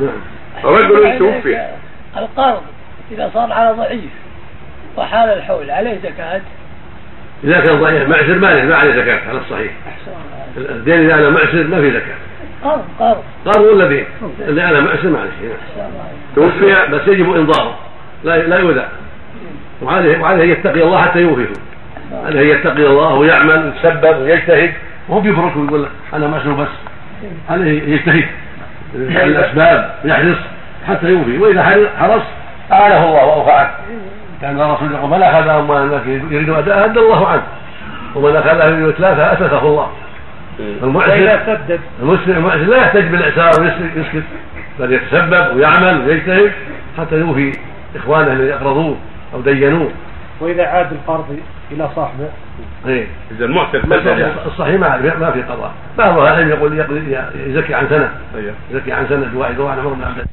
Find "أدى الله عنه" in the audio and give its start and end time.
36.84-37.42